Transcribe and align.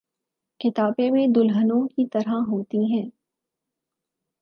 کتابیں 0.59 1.09
بھی 1.11 1.25
دلہنوں 1.35 1.87
کی 1.87 2.05
طرح 2.07 2.43
ہوتی 2.47 2.83
ہیں۔ 2.93 3.09